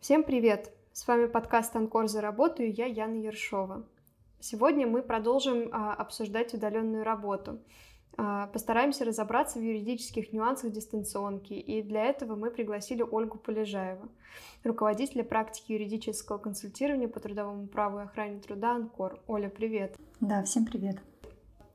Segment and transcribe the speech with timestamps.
[0.00, 0.72] Всем привет!
[0.92, 3.84] С вами подкаст «Анкор за работу» и я, Яна Ершова.
[4.38, 7.58] Сегодня мы продолжим а, обсуждать удаленную работу.
[8.16, 14.08] А, постараемся разобраться в юридических нюансах дистанционки, и для этого мы пригласили Ольгу Полежаеву,
[14.62, 19.20] руководителя практики юридического консультирования по трудовому праву и охране труда «Анкор».
[19.26, 19.96] Оля, привет!
[20.20, 20.98] Да, всем привет!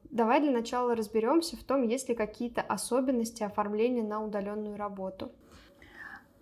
[0.05, 5.33] Давай для начала разберемся в том, есть ли какие-то особенности оформления на удаленную работу.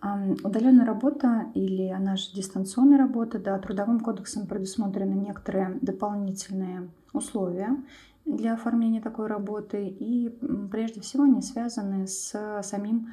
[0.01, 7.77] Удаленная работа или она же дистанционная работа, да, трудовым кодексом предусмотрены некоторые дополнительные условия
[8.25, 10.29] для оформления такой работы и
[10.71, 13.09] прежде всего они связаны с самим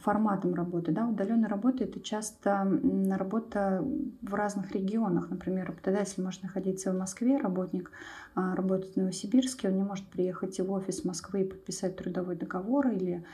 [0.00, 0.92] форматом работы.
[0.92, 1.06] Да?
[1.06, 2.66] Удаленная работа это часто
[3.10, 3.84] работа
[4.22, 5.30] в разных регионах.
[5.30, 7.90] Например, работодатель может находиться в Москве, работник
[8.34, 12.88] а, работает в Новосибирске, он не может приехать в офис Москвы и подписать трудовой договор
[12.88, 13.24] или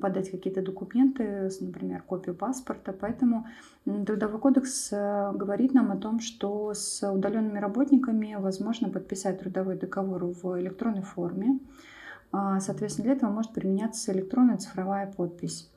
[0.00, 2.92] подать какие-то документы, например, копию паспорта.
[2.92, 3.46] Поэтому
[3.86, 10.26] Трудовой кодекс э, говорит нам о том, что с удаленными работниками возможно подписать трудовой договор
[10.26, 11.60] в электронной форме.
[12.32, 15.70] А, соответственно, для этого может применяться электронная цифровая подпись.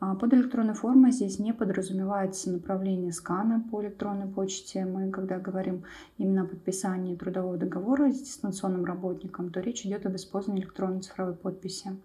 [0.00, 4.84] А, под электронной формой здесь не подразумевается направление скана по электронной почте.
[4.84, 5.84] Мы, когда говорим
[6.16, 11.34] именно о подписании трудового договора с дистанционным работником, то речь идет об использовании электронной цифровой
[11.34, 11.96] подписи.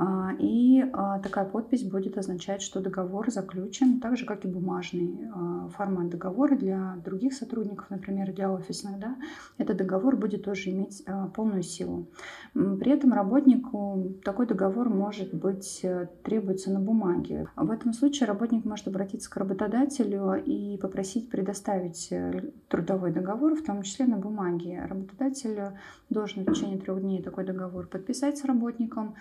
[0.00, 5.28] А, и а, такая подпись будет означать, что договор заключен, так же, как и бумажный
[5.34, 9.00] а, формат договора для других сотрудников, например, для офисных.
[9.00, 9.16] Да,
[9.58, 11.04] этот договор будет тоже иметь
[11.34, 12.06] полную силу.
[12.54, 17.48] При этом работнику такой договор может быть э, требуется на бумаге.
[17.56, 23.64] В этом случае работник может обратиться к работодателю и попросить предоставить э, трудовой договор, в
[23.64, 24.84] том числе на бумаге.
[24.88, 25.76] Работодатель
[26.08, 29.16] должен в течение трех дней такой договор подписать с работником,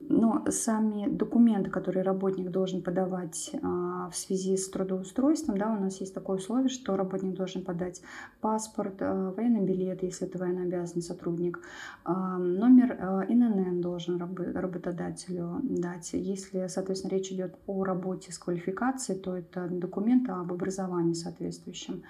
[0.00, 6.00] но сами документы, которые работник должен подавать а, в связи с трудоустройством, да, у нас
[6.00, 8.02] есть такое условие, что работник должен подать
[8.40, 11.60] паспорт, а, военный билет, если это военнообязанный сотрудник,
[12.04, 12.92] а, номер
[13.28, 16.10] ИНН должен работодателю дать.
[16.12, 22.02] Если, соответственно, речь идет о работе с квалификацией, то это документы об образовании соответствующем.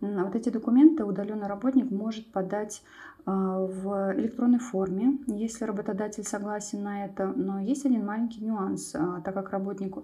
[0.00, 2.82] Вот эти документы удаленный работник может подать
[3.28, 7.26] в электронной форме, если работодатель согласен на это.
[7.26, 9.96] Но есть один маленький нюанс, а, так как работник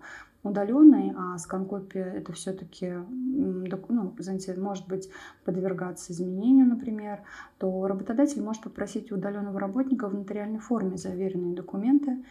[0.42, 5.08] удаленный, а скан-копия это все-таки ну, знаете, может быть
[5.44, 7.20] подвергаться изменению, например,
[7.58, 12.22] то работодатель может попросить удаленного работника в нотариальной форме заверенные документы.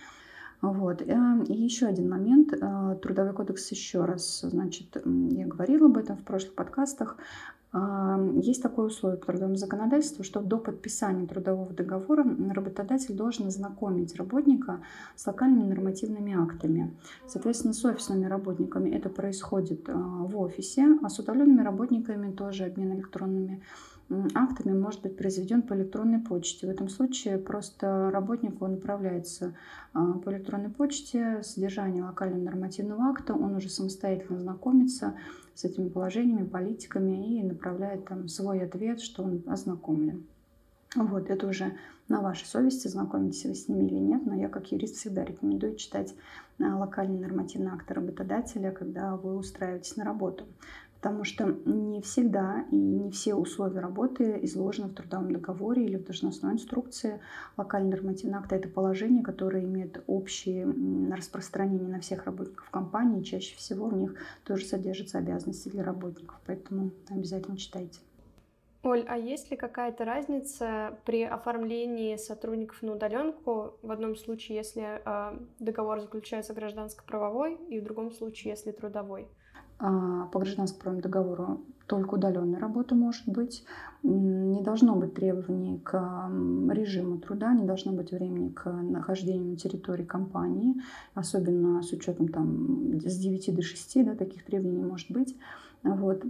[0.62, 1.02] Вот.
[1.02, 2.54] Э, и еще один момент.
[2.54, 7.18] Э, Трудовой кодекс еще раз, значит, я говорила об этом в прошлых подкастах,
[7.74, 14.82] есть такое условие по трудовому законодательству, что до подписания трудового договора работодатель должен ознакомить работника
[15.16, 16.96] с локальными нормативными актами.
[17.28, 22.94] Соответственно, с офисными работниками это происходит а, в офисе, а с удаленными работниками тоже обмен
[22.94, 23.64] электронными
[24.36, 26.68] актами может быть произведен по электронной почте.
[26.68, 29.56] В этом случае просто работнику направляется
[29.94, 35.16] а, по электронной почте содержание локального нормативного акта, он уже самостоятельно знакомится
[35.56, 40.25] с этими положениями, политиками и направляет там свой ответ, что он ознакомлен.
[40.96, 41.74] Вот, это уже
[42.08, 45.75] на вашей совести, знакомитесь вы с ними или нет, но я как юрист всегда рекомендую
[45.75, 46.13] читать
[46.59, 50.46] а, локальный нормативный акт работодателя, когда вы устраиваетесь на работу
[51.03, 56.06] потому что не всегда и не все условия работы изложены в трудовом договоре или в
[56.06, 57.19] должностной инструкции.
[57.58, 60.66] Локальный нормативный акт– это положение, которое имеет общее
[61.13, 63.22] распространение на всех работников компании.
[63.22, 64.16] Чаще всего в них
[64.46, 68.00] тоже содержатся обязанности для работников, поэтому обязательно читайте.
[68.84, 73.78] Оль, а есть ли какая-то разница при оформлении сотрудников на удаленку?
[73.81, 79.28] В одном случае, если э, договор заключается гражданско-правовой, и в другом случае, если трудовой?
[79.80, 83.64] А, по гражданскому договору только удаленная работа может быть.
[84.04, 86.30] Не должно быть требований к
[86.72, 90.75] режиму труда, не должно быть времени к нахождению на территории компании,
[91.14, 95.38] особенно с учетом там, с 9 до 6, да, таких требований может быть.
[95.84, 96.24] Вот.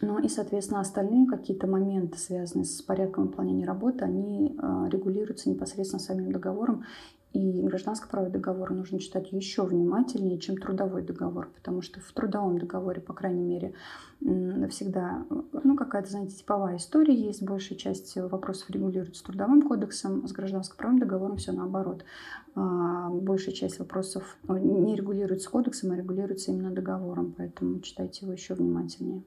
[0.00, 6.00] Ну и, соответственно, остальные какие-то моменты, связанные с порядком выполнения работы, они а, регулируются непосредственно
[6.00, 6.84] самим договором.
[7.32, 13.02] И гражданско-правовой договор нужно читать еще внимательнее, чем трудовой договор, потому что в трудовом договоре,
[13.02, 13.74] по крайней мере,
[14.70, 17.42] всегда ну, какая-то, знаете, типовая история есть.
[17.42, 22.04] Большая часть вопросов регулируется трудовым кодексом, с гражданско-правовым договором все наоборот.
[22.54, 28.32] А, большая часть вопросов э, не регулируется кодексом, а регулируется именно договором, поэтому читайте его
[28.32, 29.22] еще внимательнее.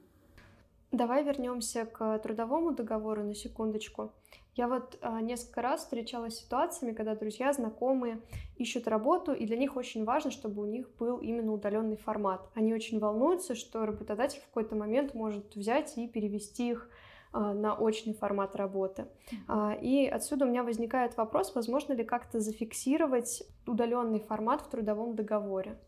[0.90, 4.10] Давай вернемся к трудовому договору на секундочку.
[4.56, 8.20] Я вот а, несколько раз встречалась с ситуациями, когда друзья, знакомые
[8.56, 12.48] ищут работу, и для них очень важно, чтобы у них был именно удаленный формат.
[12.54, 16.90] Они очень волнуются, что работодатель в какой-то момент может взять и перевести их
[17.32, 19.06] а, на очный формат работы.
[19.46, 25.14] А, и отсюда у меня возникает вопрос, возможно ли как-то зафиксировать удаленный формат в трудовом
[25.14, 25.78] договоре.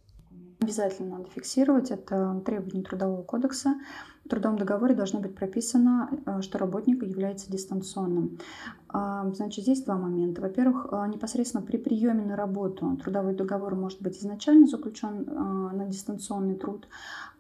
[0.61, 3.75] Обязательно надо фиксировать, это требование Трудового кодекса.
[4.25, 8.39] В трудовом договоре должно быть прописано, э, что работник является дистанционным.
[8.89, 10.41] А, значит, здесь два момента.
[10.41, 15.87] Во-первых, э, непосредственно при приеме на работу трудовой договор может быть изначально заключен э, на
[15.87, 16.87] дистанционный труд,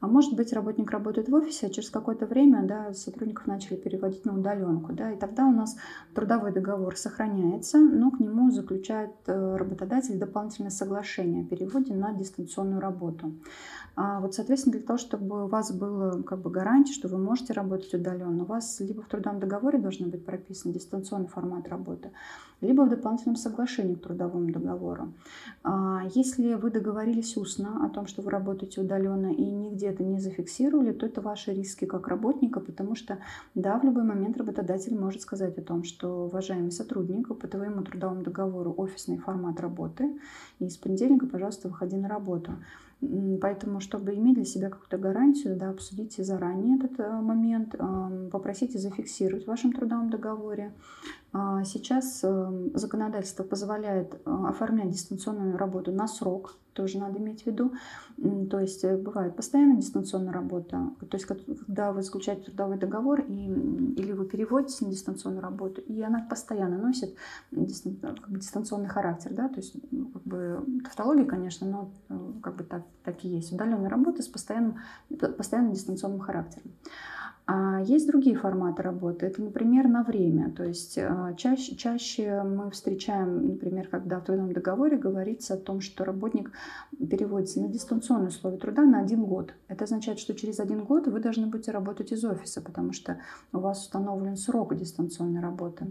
[0.01, 4.25] а может быть работник работает в офисе, а через какое-то время да, сотрудников начали переводить
[4.25, 4.93] на удаленку.
[4.93, 5.77] Да, и тогда у нас
[6.15, 13.33] трудовой договор сохраняется, но к нему заключает работодатель дополнительное соглашение о переводе на дистанционную работу.
[13.95, 17.53] А вот, соответственно, для того, чтобы у вас было как бы гарантия, что вы можете
[17.53, 22.11] работать удаленно, у вас либо в трудовом договоре должен быть прописан дистанционный формат работы,
[22.63, 25.13] либо в дополнительном соглашении к трудовому договору.
[25.63, 30.19] А если вы договорились устно о том, что вы работаете удаленно и нигде это не
[30.19, 33.19] зафиксировали, то это ваши риски как работника, потому что,
[33.55, 38.23] да, в любой момент работодатель может сказать о том, что, уважаемый сотрудник, по твоему трудовому
[38.23, 40.19] договору офисный формат работы,
[40.61, 42.53] и с понедельника, пожалуйста, выходи на работу.
[43.41, 47.75] Поэтому, чтобы иметь для себя какую-то гарантию, да, обсудите заранее этот э, момент,
[48.31, 50.73] попросите зафиксировать в вашем трудовом договоре.
[51.35, 57.47] А, сейчас эм, законодательство позволяет э, оформлять дистанционную работу на срок, тоже надо иметь в
[57.47, 57.73] виду.
[58.51, 63.47] То есть э, бывает постоянная дистанционная работа, то есть когда вы заключаете трудовой договор и,
[63.47, 67.15] или вы переводитесь на дистанционную работу, и она постоянно носит
[67.51, 71.91] бы, дистанционный характер, да, то есть ну, как бы тавтология, конечно, но
[72.43, 73.53] как бы так, так и есть.
[73.53, 74.77] Удаленная работа с постоянным,
[75.39, 76.73] постоянным дистанционным характером.
[77.45, 79.27] А есть другие форматы работы.
[79.27, 80.51] Это, например, на время.
[80.53, 85.81] То есть а, чаще, чаще мы встречаем, например, когда в трудовом договоре говорится о том,
[85.81, 86.53] что работник
[86.99, 89.55] переводится на дистанционные условия труда на один год.
[89.67, 93.19] Это означает, что через один год вы должны будете работать из офиса, потому что
[93.53, 95.89] у вас установлен срок дистанционной работы.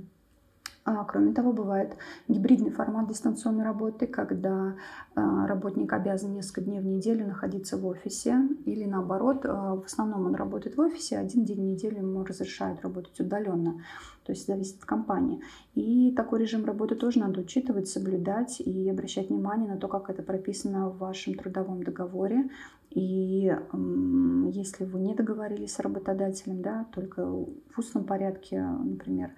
[0.84, 1.96] А, кроме того, бывает
[2.28, 4.76] гибридный формат дистанционной работы, когда
[5.14, 10.26] а, работник обязан несколько дней в неделю находиться в офисе, или наоборот, а, в основном
[10.26, 13.84] он работает в офисе, один день в неделю ему разрешают работать удаленно,
[14.26, 15.42] то есть зависит от компании.
[15.76, 20.24] И такой режим работы тоже надо учитывать, соблюдать и обращать внимание на то, как это
[20.24, 22.50] прописано в вашем трудовом договоре,
[22.90, 23.56] и
[24.52, 29.32] если вы не договорились с работодателем, да, только в устном порядке, например,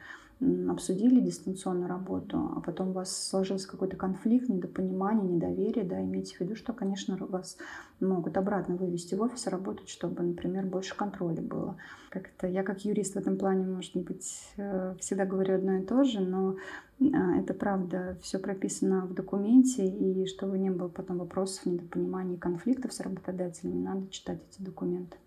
[0.70, 6.42] обсудили дистанционную работу, а потом у вас сложился какой-то конфликт, недопонимание, недоверие, да, имейте в
[6.42, 7.58] виду, что, конечно, вас
[8.00, 11.78] могут обратно вывести в офис работать, чтобы, например, больше контроля было.
[12.10, 16.04] Как-то я как юрист в этом плане, может быть, э, всегда говорю одно и то
[16.04, 16.56] же, но
[17.00, 22.94] а, это правда, все прописано в документе, и чтобы не было потом вопросов, недопониманий, конфликтов
[22.94, 25.18] с работодателем, надо читать эти документы.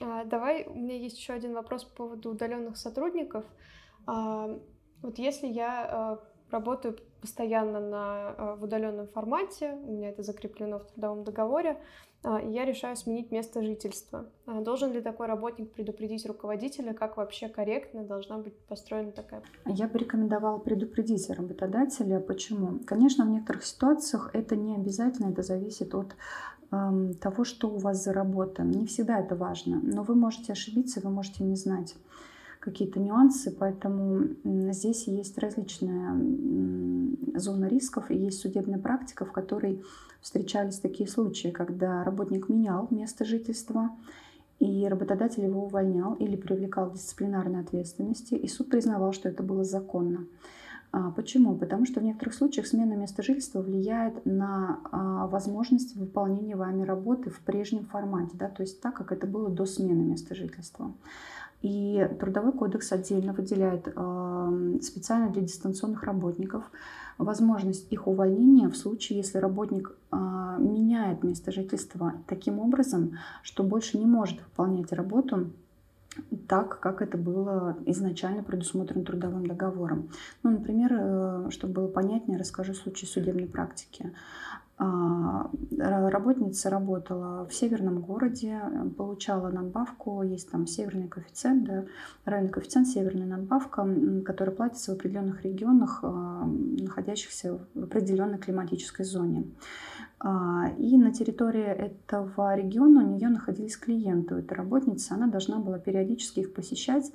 [0.00, 3.44] А, давай, у меня есть еще один вопрос по поводу удаленных сотрудников.
[4.08, 4.58] А,
[5.02, 6.18] вот если я а,
[6.50, 11.78] работаю постоянно на, а, в удаленном формате, у меня это закреплено в трудовом договоре,
[12.24, 14.28] и я решаю сменить место жительства.
[14.44, 19.40] Должен ли такой работник предупредить руководителя, как вообще корректно должна быть построена такая?
[19.66, 22.18] Я бы рекомендовала предупредить работодателя.
[22.18, 22.80] Почему?
[22.84, 26.16] Конечно, в некоторых ситуациях это не обязательно, это зависит от
[26.72, 28.64] э, того, что у вас за работа.
[28.64, 31.94] Не всегда это важно, но вы можете ошибиться, вы можете не знать
[32.60, 39.82] какие-то нюансы, поэтому здесь есть различные зоны рисков и есть судебная практика, в которой
[40.20, 43.90] встречались такие случаи, когда работник менял место жительства,
[44.58, 49.62] и работодатель его увольнял или привлекал к дисциплинарной ответственности, и суд признавал, что это было
[49.62, 50.26] законно.
[50.90, 51.54] А, почему?
[51.54, 57.30] Потому что в некоторых случаях смена места жительства влияет на а, возможность выполнения вами работы
[57.30, 60.92] в прежнем формате, да, то есть так, как это было до смены места жительства.
[61.62, 66.64] И Трудовой кодекс отдельно выделяет э, специально для дистанционных работников
[67.18, 73.98] возможность их увольнения в случае, если работник э, меняет место жительства таким образом, что больше
[73.98, 75.50] не может выполнять работу
[76.46, 80.10] так, как это было изначально предусмотрено трудовым договором.
[80.42, 84.12] Ну, например, э, чтобы было понятнее, расскажу случай судебной практики.
[84.80, 88.60] А, работница работала в северном городе,
[88.96, 91.84] получала надбавку, есть там северный коэффициент, да,
[92.24, 93.86] равный коэффициент, северная надбавка,
[94.24, 99.50] которая платится в определенных регионах, а, находящихся в определенной климатической зоне.
[100.20, 105.10] А, и на территории этого региона у нее находились клиенты у этой работницы.
[105.12, 107.10] Она должна была периодически их посещать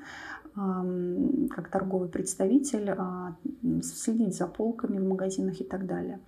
[0.55, 2.95] как торговый представитель,
[3.81, 6.19] следить за полками в магазинах и так далее.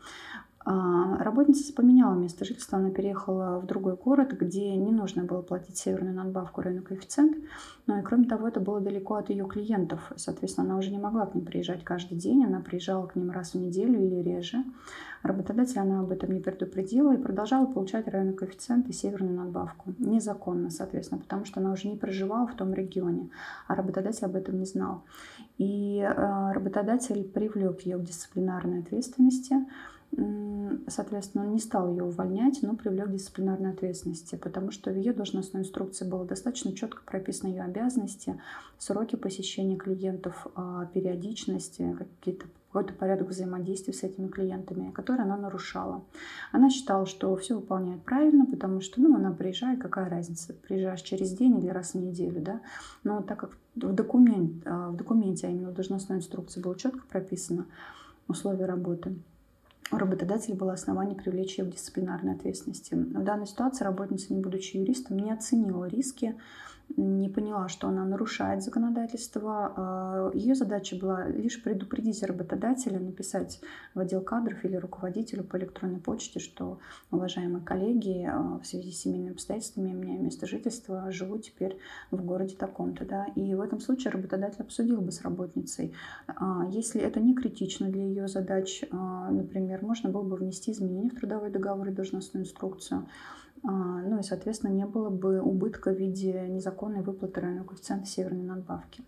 [0.67, 5.77] А, работница поменяла место жительства, она переехала в другой город, где не нужно было платить
[5.77, 7.37] северную надбавку, районный коэффициент.
[7.85, 10.11] Но и кроме того, это было далеко от ее клиентов.
[10.15, 13.51] Соответственно, она уже не могла к ним приезжать каждый день, она приезжала к ним раз
[13.51, 14.63] в неделю или реже.
[15.21, 19.93] Работодатель она об этом не предупредила и продолжала получать районный коэффициент и северную надбавку.
[19.99, 23.29] Незаконно, соответственно, потому что она уже не проживала в том регионе,
[23.67, 25.03] а работодатель об этом не знал.
[25.57, 29.55] И э, работодатель привлек ее к дисциплинарной ответственности,
[30.87, 35.13] Соответственно, он не стал ее увольнять, но привлек к дисциплинарной ответственности, потому что в ее
[35.13, 38.39] должностной инструкции было достаточно четко прописаны ее обязанности,
[38.77, 42.45] сроки посещения клиентов, а, периодичности, какие-то
[42.75, 46.03] какой-то порядок взаимодействия с этими клиентами, который она нарушала.
[46.51, 51.31] Она считала, что все выполняет правильно, потому что ну, она приезжает, какая разница, приезжаешь через
[51.31, 52.59] день или раз в неделю, да.
[53.05, 56.99] Но так как в, документ, а, в документе, а именно в должностной инструкции было четко
[57.07, 57.65] прописано
[58.27, 59.15] условия работы,
[59.91, 62.95] у работодателя было основание привлечь ее к дисциплинарной ответственности.
[62.95, 66.35] В данной ситуации работница, не будучи юристом, не оценила риски
[66.97, 69.73] не поняла, что она нарушает законодательство.
[69.75, 73.59] А, Ее задача была лишь предупредить работодателя, написать
[73.93, 76.79] в отдел кадров или руководителю по электронной почте, что,
[77.11, 81.77] уважаемые коллеги, а, в связи с семейными обстоятельствами у меня место жительства, живу теперь
[82.11, 83.05] в городе таком-то.
[83.05, 83.25] Да?
[83.35, 85.93] И в этом случае работодатель обсудил бы с работницей.
[86.27, 91.15] А, если это не критично для ее задач, например, можно было бы внести изменения в
[91.15, 93.07] трудовой договор и должностную инструкцию,
[93.63, 99.03] ну и, соответственно, не было бы убытка в виде незаконной выплаты районного коэффициента северной надбавки.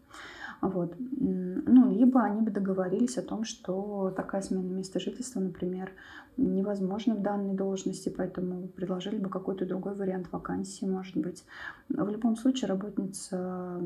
[0.61, 0.95] Вот.
[0.97, 5.91] Ну, либо они бы договорились о том, что такая смена места жительства, например,
[6.37, 11.43] невозможна в данной должности, поэтому предложили бы какой-то другой вариант вакансии, может быть.
[11.89, 13.81] В любом случае работница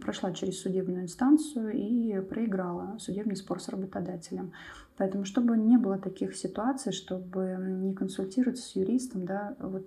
[0.00, 4.52] прошла через судебную инстанцию и проиграла судебный спор с работодателем.
[4.98, 9.86] Поэтому, чтобы не было таких ситуаций, чтобы не консультироваться с юристом, да, вот,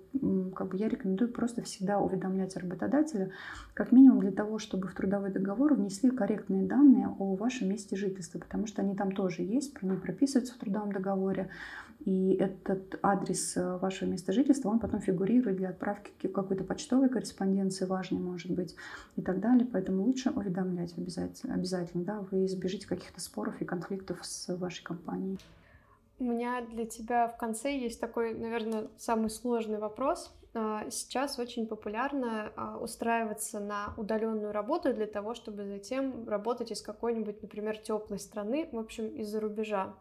[0.54, 3.30] как бы я рекомендую просто всегда уведомлять работодателя,
[3.72, 8.40] как минимум для того, чтобы в трудовой договор внесли корректные данные о вашем месте жительства,
[8.40, 11.50] потому что они там тоже есть, они прописываются в трудовом договоре,
[12.04, 17.84] и этот адрес э, вашего места жительства, он потом фигурирует для отправки какой-то почтовой корреспонденции
[17.84, 18.76] важной, может быть,
[19.16, 19.66] и так далее.
[19.70, 25.38] Поэтому лучше уведомлять обязательно, обязательно да, вы избежите каких-то споров и конфликтов с вашей компанией.
[26.18, 30.32] У меня для тебя в конце есть такой, наверное, самый сложный вопрос.
[30.54, 36.80] А, сейчас очень популярно а, устраиваться на удаленную работу для того, чтобы затем работать из
[36.80, 39.94] какой-нибудь, например, теплой страны, в общем, из-за рубежа.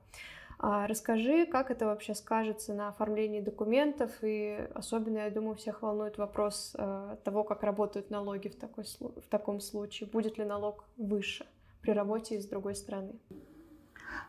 [0.57, 6.17] А, расскажи, как это вообще скажется на оформлении документов, и особенно, я думаю, всех волнует
[6.17, 10.09] вопрос а, того, как работают налоги в, такой, в таком случае.
[10.09, 11.45] Будет ли налог выше
[11.81, 13.13] при работе из другой страны?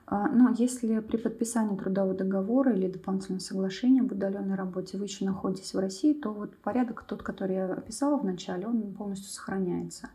[0.07, 5.05] А, Но ну, если при подписании трудового договора или дополнительного соглашения об удаленной работе вы
[5.05, 9.31] еще находитесь в России, то вот порядок тот, который я описала в начале, он полностью
[9.31, 10.11] сохраняется.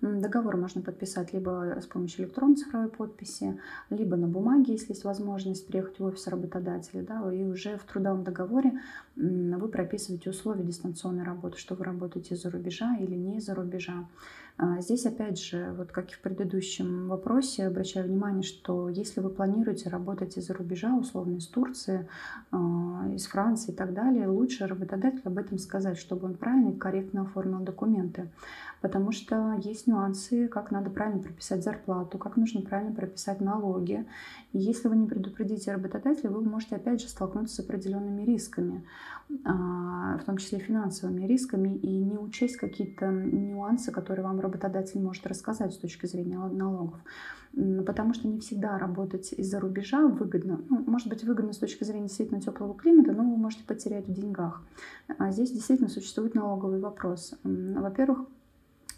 [0.00, 5.66] Договор можно подписать либо с помощью электронной цифровой подписи, либо на бумаге, если есть возможность
[5.66, 7.02] приехать в офис работодателя.
[7.02, 8.80] Да, и уже в трудовом договоре
[9.16, 14.06] вы прописываете условия дистанционной работы, что вы работаете из-за рубежа или не из-за рубежа.
[14.60, 19.30] А, здесь, опять же, вот как и в предыдущем вопросе, обращаю внимание, что если вы
[19.30, 22.08] планируете работать из-за рубежа, условно из Турции,
[22.50, 26.76] а, из Франции и так далее, лучше работодателю об этом сказать, чтобы он правильно и
[26.76, 28.30] корректно оформил документы
[28.80, 34.06] потому что есть нюансы, как надо правильно прописать зарплату, как нужно правильно прописать налоги.
[34.52, 38.84] И если вы не предупредите работодателя, вы можете опять же столкнуться с определенными рисками,
[39.44, 45.26] а, в том числе финансовыми рисками, и не учесть какие-то нюансы, которые вам работодатель может
[45.26, 46.98] рассказать с точки зрения налогов.
[47.86, 50.60] Потому что не всегда работать из-за рубежа выгодно.
[50.68, 54.12] Ну, может быть, выгодно с точки зрения действительно теплого климата, но вы можете потерять в
[54.12, 54.62] деньгах.
[55.18, 57.34] А здесь действительно существует налоговый вопрос.
[57.44, 58.26] Во-первых,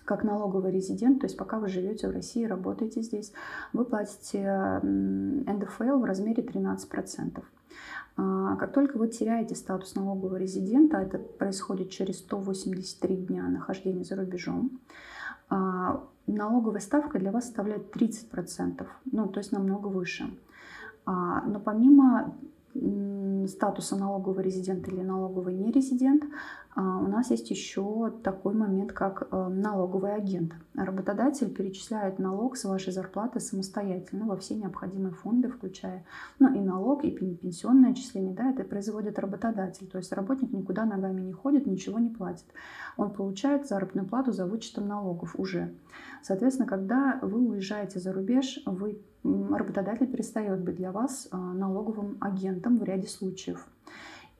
[0.04, 3.32] как налоговый резидент, то есть пока вы живете в России, работаете здесь,
[3.72, 7.42] вы платите НДФЛ в размере 13%.
[8.16, 14.16] А, как только вы теряете статус налогового резидента, это происходит через 183 дня нахождения за
[14.16, 14.80] рубежом,
[16.26, 20.30] налоговая ставка для вас составляет 30%, ну, то есть намного выше.
[21.04, 22.34] А, но помимо
[23.48, 26.24] статуса налоговый резидент или налоговый нерезидент,
[26.69, 30.54] а, у нас есть еще такой момент, как э, налоговый агент.
[30.74, 36.04] Работодатель перечисляет налог с вашей зарплаты самостоятельно во все необходимые фонды, включая
[36.38, 38.34] ну, и налог, и пенсионное отчисление.
[38.34, 39.88] Да, это производит работодатель.
[39.88, 42.46] То есть работник никуда ногами не ходит, ничего не платит.
[42.96, 45.74] Он получает заработную плату за вычетом налогов уже.
[46.22, 52.78] Соответственно, когда вы уезжаете за рубеж, вы, работодатель перестает быть для вас э, налоговым агентом
[52.78, 53.66] в ряде случаев.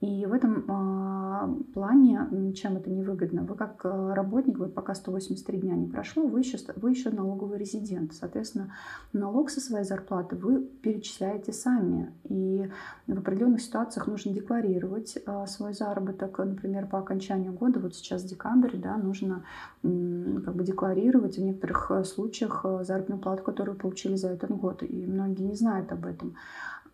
[0.01, 5.59] И в этом э, плане, чем это невыгодно, вы как э, работник, вот пока 183
[5.59, 8.15] дня не прошло, вы еще, вы еще налоговый резидент.
[8.15, 8.73] Соответственно,
[9.13, 12.15] налог со своей зарплаты вы перечисляете сами.
[12.25, 12.67] И
[13.07, 16.39] в определенных ситуациях нужно декларировать э, свой заработок.
[16.39, 19.45] Например, по окончанию года, вот сейчас декабрь, да, нужно
[19.83, 24.83] как бы декларировать в некоторых э, случаях э, заработную плату, которую получили за этот год.
[24.83, 26.37] И многие не знают об этом.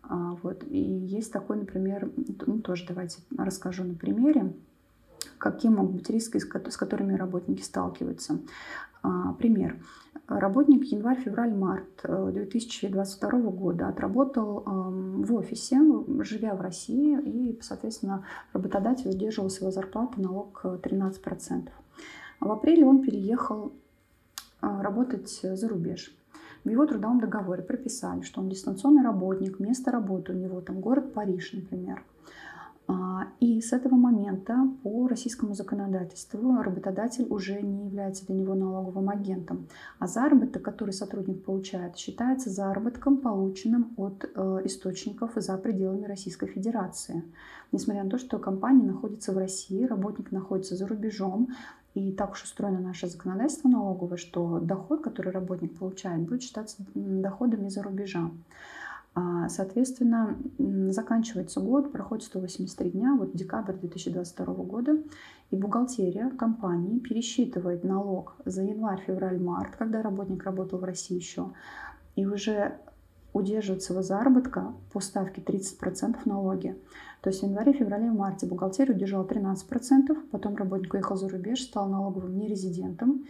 [0.09, 0.63] А, вот.
[0.69, 2.11] И есть такой, например,
[2.45, 4.53] ну, тоже давайте расскажу на примере,
[5.37, 8.39] какие могут быть риски, с которыми работники сталкиваются.
[9.03, 9.77] А, пример.
[10.27, 15.79] Работник январь, февраль, март 2022 э, года отработал в офисе,
[16.19, 21.69] живя в России, и, соответственно, работодатель удерживал с его зарплаты налог 13%.
[22.39, 23.71] В апреле он переехал
[24.59, 26.16] а, работать за рубеж.
[26.67, 31.13] В его трудовом договоре прописали, что он дистанционный работник, место работы у него там город
[31.13, 32.03] Париж, например.
[32.89, 39.09] А, и с этого момента по российскому законодательству работодатель уже не является для него налоговым
[39.09, 39.69] агентом,
[39.99, 47.23] а заработок, который сотрудник получает, считается заработком, полученным от э, источников за пределами Российской Федерации.
[47.71, 51.47] Несмотря на то, что компания находится в России, работник находится за рубежом,
[51.97, 57.69] и так уж устроено наше законодательство налоговое, что доход, который работник получает, будет считаться доходами
[57.69, 58.29] за рубежа.
[59.15, 60.37] А, соответственно,
[60.89, 64.97] заканчивается год, проходит 183 дня, вот декабрь 2022 года,
[65.49, 71.49] и бухгалтерия компании пересчитывает налог за январь, февраль, март, когда работник работал в России еще,
[72.15, 72.77] и уже
[73.37, 76.75] удерживает своего заработка по ставке 30% налоги.
[77.21, 79.57] То есть в январе, феврале, марте бухгалтерия удержала 13%,
[80.31, 83.25] потом работник уехал за рубеж, стал налоговым нерезидентом,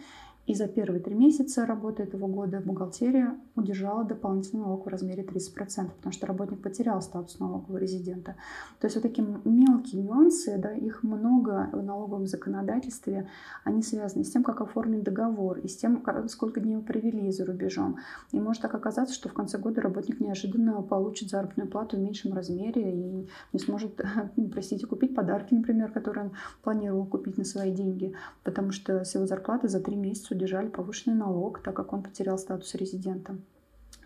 [0.48, 5.90] и за первые три месяца работы этого года бухгалтерия удержала дополнительный налог в размере 30%,
[5.90, 8.34] потому что работник потерял статус налогового резидента.
[8.80, 13.28] То есть вот такие мелкие нюансы, да, их много в налоговом законодательстве,
[13.62, 17.98] они связаны с тем, как оформлен договор, и с тем, сколько дней провели за рубежом.
[18.32, 22.32] И может так оказаться, что в конце года работник неожиданно получит заработную плату в меньшем
[22.32, 24.00] размере и не сможет,
[24.50, 29.26] простите, купить подарки, например, которые он планировал купить на свои деньги, потому что с его
[29.26, 33.36] зарплаты за три месяца удержали повышенный налог, так как он потерял статус резидента.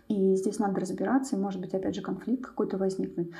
[0.09, 3.31] И здесь надо разбираться, и может быть опять же конфликт какой-то возникнуть.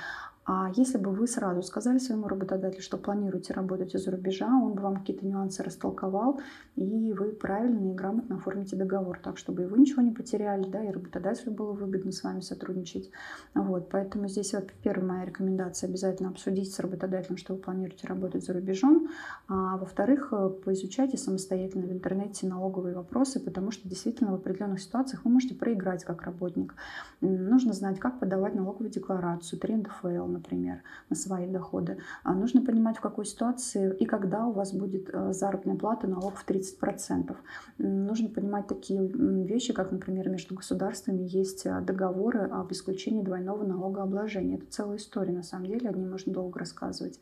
[0.46, 4.82] А если бы вы сразу сказали своему работодателю, что планируете работать из-за рубежа, он бы
[4.82, 6.42] вам какие-то нюансы растолковал,
[6.76, 10.84] и вы правильно и грамотно оформите договор, так чтобы и вы ничего не потеряли, да,
[10.84, 13.10] и работодателю было выгодно с вами сотрудничать.
[13.54, 18.44] Вот, поэтому здесь вот первая моя рекомендация обязательно обсудить с работодателем, что вы планируете работать
[18.44, 19.08] за рубежом,
[19.48, 25.24] а во-вторых, э, поизучайте самостоятельно в интернете налоговые вопросы, потому что действительно в определенных ситуациях
[25.24, 26.76] вы можете проиграть как работник.
[27.22, 31.98] Нужно знать, как подавать налоговую декларацию, 3 НДФЛ, например, на свои доходы.
[32.24, 36.36] А нужно понимать, в какой ситуации и когда у вас будет э, заработная плата, налог
[36.36, 37.36] в 30%.
[37.78, 44.58] Нужно понимать такие вещи, как, например, между государствами есть э, договоры об исключении двойного налогообложения.
[44.58, 47.20] Это целая история, на самом деле, о ней можно долго рассказывать.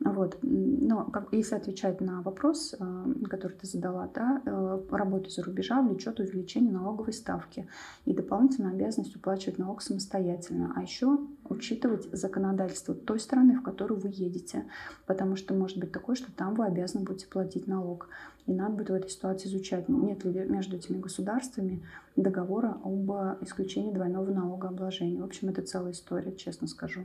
[0.00, 0.38] Вот.
[0.42, 4.42] Но как, если отвечать на вопрос, э, который ты задала, да,
[4.90, 7.68] работа за рубежа влечет увеличение налоговой ставки
[8.04, 14.00] и дополнительную обязанность уплачивать налог самостоятельно, а еще учитывать законодательство законодательство той страны, в которую
[14.00, 14.64] вы едете.
[15.06, 18.08] Потому что может быть такое, что там вы обязаны будете платить налог.
[18.46, 21.84] И надо будет в этой ситуации изучать, нет ли между этими государствами
[22.16, 23.10] договора об
[23.42, 25.20] исключении двойного налогообложения.
[25.20, 27.02] В общем, это целая история, честно скажу.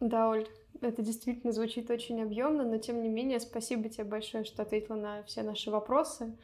[0.00, 0.46] Да, Оль,
[0.80, 5.22] это действительно звучит очень объемно, но тем не менее спасибо тебе большое, что ответила на
[5.22, 6.36] все наши вопросы.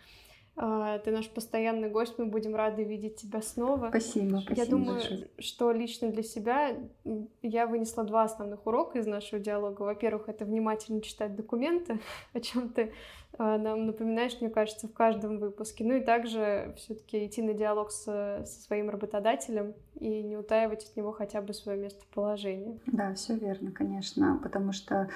[0.56, 3.88] А, ты наш постоянный гость, мы будем рады видеть тебя снова.
[3.88, 4.54] Спасибо, спасибо.
[4.54, 5.28] Я думаю, большое.
[5.38, 6.76] что лично для себя
[7.42, 9.82] я вынесла два основных урока из нашего диалога.
[9.82, 12.00] Во-первых, это внимательно читать документы,
[12.32, 12.92] о чем ты
[13.38, 15.84] нам напоминаешь, мне кажется, в каждом выпуске.
[15.84, 20.96] Ну и также все-таки идти на диалог с, со своим работодателем и не утаивать от
[20.96, 22.78] него хотя бы свое местоположение.
[22.86, 25.08] Да, все верно, конечно, потому что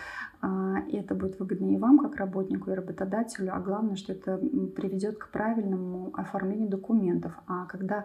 [0.42, 5.16] а, это будет выгодно и вам, как работнику, и работодателю, а главное, что это приведет
[5.16, 7.32] к правильному оформлению документов.
[7.46, 8.04] А когда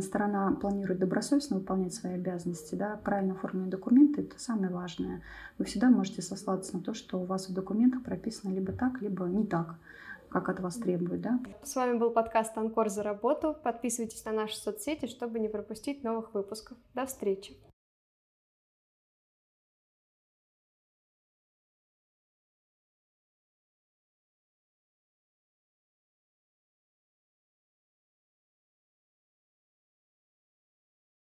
[0.00, 5.22] сторона планирует добросовестно выполнять свои обязанности, да, правильно оформленные документы, это самое важное.
[5.58, 9.23] Вы всегда можете сослаться на то, что у вас в документах прописано либо так, либо
[9.26, 9.76] не так
[10.34, 11.38] как от вас требуют, да?
[11.62, 13.56] С вами был подкаст «Анкор за работу».
[13.62, 16.76] Подписывайтесь на наши соцсети, чтобы не пропустить новых выпусков.
[16.92, 17.56] До встречи!